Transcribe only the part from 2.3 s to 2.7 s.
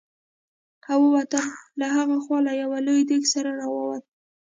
له